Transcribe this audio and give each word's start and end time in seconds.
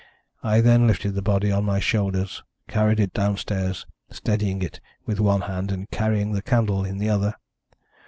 I 0.41 0.61
then 0.61 0.87
lifted 0.87 1.11
the 1.11 1.21
body 1.21 1.51
on 1.51 1.63
my 1.63 1.79
shoulders, 1.79 2.41
carried 2.67 2.99
it 2.99 3.13
downstairs, 3.13 3.85
steadying 4.09 4.63
it 4.63 4.81
with 5.05 5.19
one 5.19 5.41
hand, 5.41 5.71
and 5.71 5.91
carrying 5.91 6.31
the 6.31 6.41
candle 6.41 6.83
in 6.83 6.97
the 6.97 7.09
other. 7.11 7.35